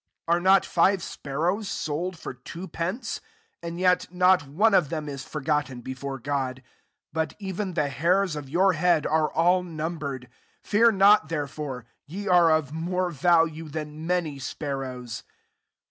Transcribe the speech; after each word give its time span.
6 0.23 0.23
Arc 0.33 0.41
not 0.43 0.65
five 0.65 1.03
sparrows 1.03 1.67
sold 1.69 2.17
for 2.17 2.33
two 2.33 2.67
pence? 2.67 3.21
and 3.61 3.79
yet 3.79 4.11
not 4.11 4.47
one 4.47 4.73
of 4.73 4.89
them 4.89 5.07
is 5.07 5.23
forgotten 5.23 5.79
before 5.81 6.17
God: 6.17 6.63
7 7.13 7.13
but 7.13 7.35
even 7.37 7.75
the 7.75 7.87
hairs 7.89 8.35
of 8.35 8.49
your 8.49 8.73
head 8.73 9.05
are 9.05 9.31
all 9.31 9.61
numbered. 9.61 10.27
Fear 10.63 10.93
not 10.93 11.29
there 11.29 11.45
fore: 11.45 11.85
ye 12.07 12.27
are 12.27 12.49
of 12.49 12.73
more 12.73 13.11
value 13.11 13.69
than 13.69 14.07
many 14.07 14.39
sparrows. 14.39 15.21